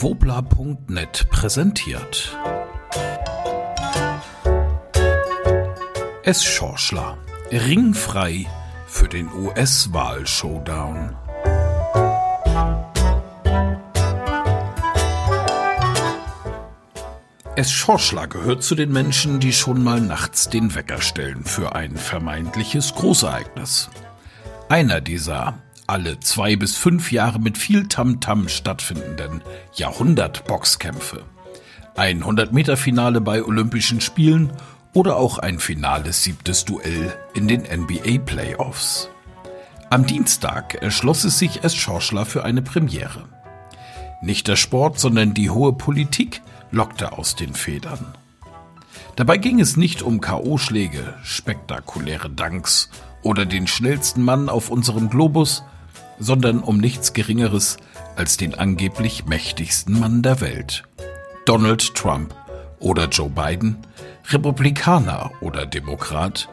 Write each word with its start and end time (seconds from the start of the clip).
Wobla.net 0.00 1.28
präsentiert. 1.28 2.38
Es 6.22 6.44
Schorschler. 6.44 7.18
Ringfrei 7.50 8.46
für 8.86 9.08
den 9.08 9.28
US-Wahl-Showdown. 9.32 11.16
Es 17.56 17.72
Schorschler 17.72 18.28
gehört 18.28 18.62
zu 18.62 18.76
den 18.76 18.92
Menschen, 18.92 19.40
die 19.40 19.52
schon 19.52 19.82
mal 19.82 20.00
nachts 20.00 20.48
den 20.48 20.76
Wecker 20.76 21.00
stellen 21.00 21.42
für 21.42 21.74
ein 21.74 21.96
vermeintliches 21.96 22.94
Großereignis. 22.94 23.90
Einer 24.68 25.00
dieser 25.00 25.54
alle 25.88 26.20
zwei 26.20 26.54
bis 26.54 26.76
fünf 26.76 27.10
Jahre 27.12 27.40
mit 27.40 27.56
viel 27.56 27.88
Tamtam 27.88 28.42
-Tam 28.42 28.48
stattfindenden 28.48 29.42
Jahrhundert-Boxkämpfe. 29.74 31.24
Ein 31.96 32.22
100-Meter-Finale 32.22 33.22
bei 33.22 33.42
Olympischen 33.42 34.00
Spielen 34.02 34.52
oder 34.92 35.16
auch 35.16 35.38
ein 35.38 35.58
finales 35.58 36.22
siebtes 36.22 36.66
Duell 36.66 37.16
in 37.32 37.48
den 37.48 37.62
NBA-Playoffs. 37.62 39.08
Am 39.88 40.04
Dienstag 40.04 40.74
erschloss 40.74 41.24
es 41.24 41.38
sich 41.38 41.64
S. 41.64 41.74
Schorschler 41.74 42.26
für 42.26 42.44
eine 42.44 42.60
Premiere. 42.60 43.24
Nicht 44.20 44.46
der 44.46 44.56
Sport, 44.56 44.98
sondern 44.98 45.32
die 45.32 45.48
hohe 45.48 45.72
Politik 45.72 46.42
lockte 46.70 47.12
aus 47.12 47.34
den 47.34 47.54
Federn. 47.54 48.14
Dabei 49.16 49.38
ging 49.38 49.58
es 49.58 49.78
nicht 49.78 50.02
um 50.02 50.20
K.O.-Schläge, 50.20 51.14
spektakuläre 51.22 52.28
Danks 52.28 52.90
oder 53.22 53.46
den 53.46 53.66
schnellsten 53.66 54.22
Mann 54.22 54.50
auf 54.50 54.70
unserem 54.70 55.08
Globus, 55.08 55.64
sondern 56.18 56.60
um 56.60 56.78
nichts 56.78 57.12
Geringeres 57.12 57.76
als 58.16 58.36
den 58.36 58.54
angeblich 58.54 59.26
mächtigsten 59.26 59.98
Mann 59.98 60.22
der 60.22 60.40
Welt. 60.40 60.84
Donald 61.46 61.94
Trump 61.94 62.34
oder 62.80 63.08
Joe 63.08 63.30
Biden, 63.30 63.76
Republikaner 64.30 65.30
oder 65.40 65.66
Demokrat, 65.66 66.48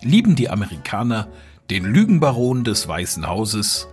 lieben 0.00 0.36
die 0.36 0.50
Amerikaner 0.50 1.28
den 1.70 1.84
Lügenbaron 1.84 2.64
des 2.64 2.86
Weißen 2.88 3.26
Hauses, 3.26 3.88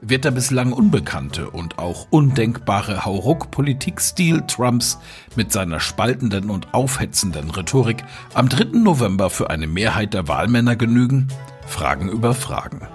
wird 0.00 0.24
der 0.24 0.30
bislang 0.30 0.72
unbekannte 0.72 1.50
und 1.50 1.78
auch 1.78 2.06
undenkbare 2.10 3.04
Hauruck-Politikstil 3.04 4.42
Trumps 4.46 4.98
mit 5.36 5.52
seiner 5.52 5.80
spaltenden 5.80 6.50
und 6.50 6.72
aufhetzenden 6.72 7.50
Rhetorik 7.50 8.04
am 8.34 8.48
3. 8.48 8.78
November 8.78 9.30
für 9.30 9.50
eine 9.50 9.66
Mehrheit 9.66 10.14
der 10.14 10.28
Wahlmänner 10.28 10.76
genügen? 10.76 11.28
Fragen 11.66 12.08
über 12.08 12.34
Fragen. 12.34 12.88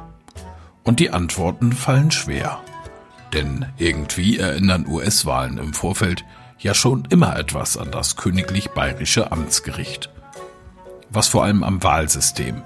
Und 0.86 1.00
die 1.00 1.10
Antworten 1.10 1.74
fallen 1.74 2.12
schwer. 2.12 2.62
Denn 3.34 3.66
irgendwie 3.78 4.38
erinnern 4.38 4.86
US-Wahlen 4.88 5.58
im 5.58 5.74
Vorfeld 5.74 6.24
ja 6.60 6.74
schon 6.74 7.06
immer 7.10 7.38
etwas 7.38 7.76
an 7.76 7.92
das 7.92 8.16
königlich 8.16 8.70
bayerische 8.70 9.32
Amtsgericht. 9.32 10.10
Was 11.10 11.28
vor 11.28 11.44
allem 11.44 11.64
am 11.64 11.84
Wahlsystem 11.84 12.62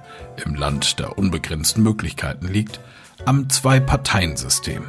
im 0.46 0.56
Land 0.56 1.00
der 1.00 1.18
unbegrenzten 1.18 1.82
Möglichkeiten 1.82 2.48
liegt, 2.48 2.80
am 3.26 3.50
Zwei-Parteien-System, 3.50 4.84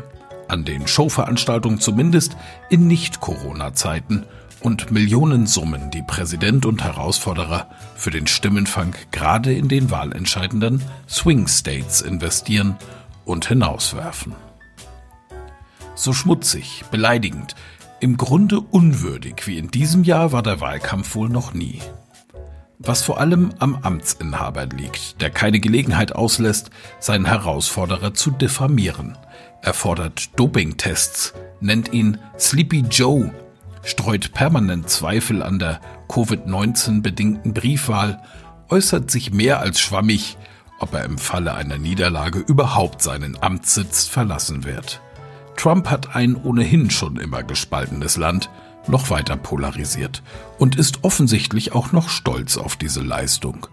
an 0.48 0.64
den 0.64 0.86
Showveranstaltungen 0.86 1.80
zumindest 1.80 2.36
in 2.68 2.86
Nicht-Corona-Zeiten 2.88 4.26
und 4.60 4.90
Millionensummen, 4.90 5.90
die 5.90 6.02
Präsident 6.02 6.66
und 6.66 6.82
Herausforderer 6.84 7.68
für 7.94 8.10
den 8.10 8.26
Stimmenfang 8.26 8.94
gerade 9.10 9.52
in 9.52 9.68
den 9.68 9.90
wahlentscheidenden 9.90 10.82
Swing 11.08 11.48
States 11.48 12.00
investieren 12.00 12.76
und 13.30 13.46
hinauswerfen. 13.46 14.34
So 15.94 16.12
schmutzig, 16.12 16.84
beleidigend, 16.90 17.54
im 18.00 18.16
Grunde 18.16 18.60
unwürdig 18.60 19.46
wie 19.46 19.58
in 19.58 19.70
diesem 19.70 20.04
Jahr 20.04 20.32
war 20.32 20.42
der 20.42 20.60
Wahlkampf 20.60 21.14
wohl 21.14 21.28
noch 21.28 21.52
nie. 21.52 21.80
Was 22.78 23.02
vor 23.02 23.20
allem 23.20 23.50
am 23.58 23.76
Amtsinhaber 23.82 24.64
liegt, 24.64 25.20
der 25.20 25.28
keine 25.28 25.60
Gelegenheit 25.60 26.12
auslässt, 26.12 26.70
seinen 26.98 27.26
Herausforderer 27.26 28.14
zu 28.14 28.30
diffamieren. 28.30 29.18
Er 29.60 29.74
fordert 29.74 30.38
Dopingtests, 30.38 31.34
nennt 31.60 31.92
ihn 31.92 32.16
Sleepy 32.38 32.84
Joe, 32.90 33.34
streut 33.84 34.32
permanent 34.32 34.88
Zweifel 34.88 35.42
an 35.42 35.58
der 35.58 35.82
Covid-19 36.08 37.02
bedingten 37.02 37.52
Briefwahl, 37.52 38.22
äußert 38.70 39.10
sich 39.10 39.30
mehr 39.30 39.60
als 39.60 39.78
schwammig, 39.78 40.38
ob 40.80 40.94
er 40.94 41.04
im 41.04 41.18
Falle 41.18 41.54
einer 41.54 41.78
Niederlage 41.78 42.40
überhaupt 42.40 43.02
seinen 43.02 43.40
Amtssitz 43.40 44.06
verlassen 44.06 44.64
wird. 44.64 45.00
Trump 45.56 45.90
hat 45.90 46.16
ein 46.16 46.34
ohnehin 46.36 46.90
schon 46.90 47.16
immer 47.16 47.42
gespaltenes 47.42 48.16
Land 48.16 48.50
noch 48.86 49.10
weiter 49.10 49.36
polarisiert 49.36 50.22
und 50.58 50.76
ist 50.76 51.04
offensichtlich 51.04 51.72
auch 51.72 51.92
noch 51.92 52.08
stolz 52.08 52.56
auf 52.56 52.76
diese 52.76 53.02
Leistung. 53.02 53.66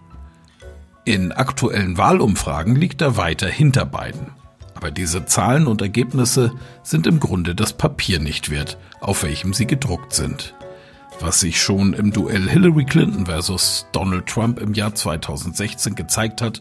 In 1.04 1.32
aktuellen 1.32 1.96
Wahlumfragen 1.96 2.76
liegt 2.76 3.00
er 3.00 3.16
weiter 3.16 3.48
hinter 3.48 3.86
beiden. 3.86 4.32
Aber 4.74 4.90
diese 4.90 5.24
Zahlen 5.24 5.66
und 5.66 5.80
Ergebnisse 5.80 6.52
sind 6.82 7.06
im 7.06 7.18
Grunde 7.18 7.54
das 7.54 7.72
Papier 7.72 8.20
nicht 8.20 8.50
wert, 8.50 8.76
auf 9.00 9.22
welchem 9.22 9.54
sie 9.54 9.66
gedruckt 9.66 10.12
sind. 10.12 10.54
Was 11.20 11.40
sich 11.40 11.60
schon 11.60 11.94
im 11.94 12.12
Duell 12.12 12.48
Hillary 12.48 12.84
Clinton 12.84 13.26
versus 13.26 13.86
Donald 13.92 14.26
Trump 14.26 14.60
im 14.60 14.74
Jahr 14.74 14.94
2016 14.94 15.94
gezeigt 15.96 16.42
hat 16.42 16.60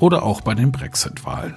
oder 0.00 0.24
auch 0.24 0.40
bei 0.40 0.54
den 0.54 0.72
Brexit-Wahlen. 0.72 1.54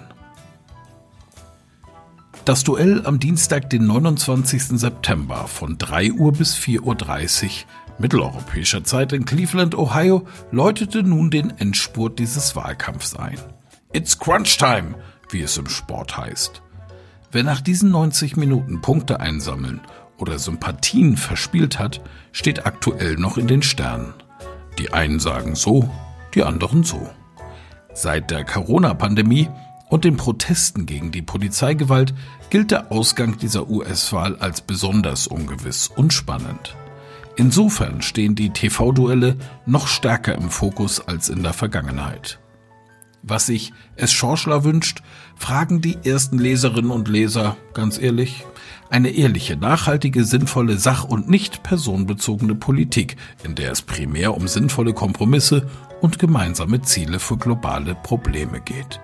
Das 2.46 2.64
Duell 2.64 3.06
am 3.06 3.20
Dienstag, 3.20 3.70
den 3.70 3.88
29. 3.88 4.78
September 4.78 5.48
von 5.48 5.78
3 5.78 6.12
Uhr 6.12 6.34
bis 6.34 6.56
4.30 6.56 6.82
Uhr 6.84 7.52
mitteleuropäischer 8.00 8.84
Zeit 8.84 9.14
in 9.14 9.24
Cleveland, 9.26 9.76
Ohio, 9.78 10.28
läutete 10.52 11.04
nun 11.04 11.32
den 11.32 11.58
Endspurt 11.58 12.20
dieses 12.20 12.56
Wahlkampfs 12.56 13.16
ein. 13.16 13.38
It's 13.94 14.20
Crunch 14.20 14.58
Time, 14.58 14.96
wie 15.30 15.42
es 15.42 15.58
im 15.58 15.70
Sport 15.70 16.18
heißt. 16.18 16.62
Wer 17.32 17.44
nach 17.44 17.62
diesen 17.62 17.92
90 17.92 18.36
Minuten 18.36 18.82
Punkte 18.82 19.20
einsammeln 19.20 19.80
oder 20.18 20.38
Sympathien 20.38 21.18
verspielt 21.18 21.80
hat, 21.80 22.02
steht 22.32 22.66
aktuell 22.66 23.16
noch 23.16 23.38
in 23.38 23.48
den 23.48 23.64
Sternen. 23.64 24.14
Die 24.80 24.92
einen 24.92 25.20
sagen 25.20 25.56
so, 25.56 25.90
die 26.34 26.44
anderen 26.44 26.84
so. 26.84 27.10
Seit 27.94 28.32
der 28.32 28.44
Corona-Pandemie 28.44 29.50
und 29.90 30.04
den 30.04 30.18
Protesten 30.18 30.86
gegen 30.86 31.12
die 31.12 31.22
Polizeigewalt 31.22 32.14
gilt 32.50 32.72
der 32.72 32.92
Ausgang 32.92 33.38
dieser 33.38 33.70
US-Wahl 33.70 34.36
als 34.38 34.62
besonders 34.62 35.28
ungewiss 35.28 35.88
und 35.88 36.12
spannend. 36.12 36.76
Insofern 37.36 38.02
stehen 38.02 38.36
die 38.36 38.52
TV-Duelle 38.52 39.38
noch 39.66 39.88
stärker 39.88 40.36
im 40.36 40.50
Fokus 40.50 41.08
als 41.08 41.30
in 41.30 41.44
der 41.44 41.54
Vergangenheit. 41.54 42.40
Was 43.22 43.46
sich 43.46 43.72
es 43.96 44.12
Schorschler 44.12 44.64
wünscht, 44.64 45.02
fragen 45.36 45.80
die 45.82 45.98
ersten 46.04 46.38
Leserinnen 46.38 46.92
und 46.92 47.08
Leser, 47.08 47.56
ganz 47.74 47.98
ehrlich, 47.98 48.46
eine 48.90 49.10
ehrliche, 49.10 49.56
nachhaltige, 49.56 50.26
sinnvolle, 50.26 50.78
sach- 50.78 51.06
und 51.06 51.30
nicht 51.30 51.64
personenbezogene 51.64 52.54
Politik, 52.54 53.16
in 53.44 53.56
der 53.56 53.72
es 53.72 53.82
primär 53.82 54.36
um 54.36 54.48
sinnvolle 54.48 54.94
Kompromisse 54.94 55.68
und 56.04 56.20
gemeinsame 56.20 56.82
Ziele 56.82 57.18
für 57.18 57.38
globale 57.38 57.96
Probleme 57.96 58.60
geht. 58.60 59.00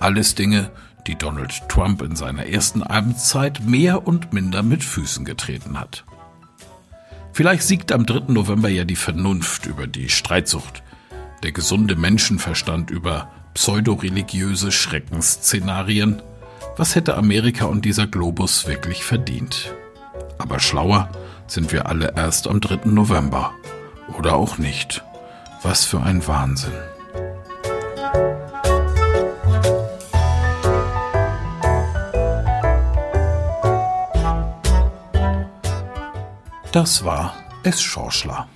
Alles 0.00 0.34
Dinge, 0.34 0.70
die 1.06 1.16
Donald 1.16 1.68
Trump 1.68 2.00
in 2.00 2.16
seiner 2.16 2.46
ersten 2.46 2.82
Amtszeit 2.82 3.62
mehr 3.66 4.06
und 4.06 4.32
minder 4.32 4.62
mit 4.62 4.82
Füßen 4.82 5.26
getreten 5.26 5.78
hat. 5.78 6.06
Vielleicht 7.34 7.64
siegt 7.64 7.92
am 7.92 8.06
3. 8.06 8.32
November 8.32 8.70
ja 8.70 8.84
die 8.84 8.96
Vernunft 8.96 9.66
über 9.66 9.86
die 9.86 10.08
Streitsucht, 10.08 10.82
der 11.42 11.52
gesunde 11.52 11.94
Menschenverstand 11.94 12.90
über 12.90 13.28
pseudoreligiöse 13.52 14.72
Schreckensszenarien. 14.72 16.22
Was 16.78 16.94
hätte 16.94 17.18
Amerika 17.18 17.66
und 17.66 17.84
dieser 17.84 18.06
Globus 18.06 18.66
wirklich 18.66 19.04
verdient? 19.04 19.74
Aber 20.38 20.58
schlauer 20.58 21.10
sind 21.48 21.70
wir 21.70 21.86
alle 21.86 22.14
erst 22.16 22.48
am 22.48 22.62
3. 22.62 22.88
November. 22.88 23.52
Oder 24.18 24.36
auch 24.36 24.56
nicht. 24.56 25.04
Was 25.64 25.86
für 25.86 26.00
ein 26.00 26.24
Wahnsinn. 26.26 26.72
Das 36.70 37.04
war 37.04 37.34
es 37.62 37.80
Schorschler. 37.80 38.46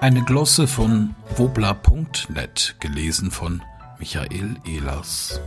Eine 0.00 0.24
Glosse 0.24 0.66
von 0.66 1.14
wobla.net, 1.36 2.76
gelesen 2.80 3.30
von 3.30 3.62
Michael 3.98 4.56
Ehlers. 4.64 5.42